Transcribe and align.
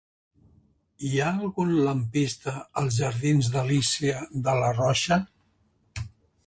Hi 1.09 1.11
ha 1.17 1.27
algun 1.47 1.75
lampista 1.89 2.55
als 2.83 2.99
jardins 3.03 3.51
d'Alícia 3.57 4.27
de 4.49 4.59
Larrocha? 4.63 5.21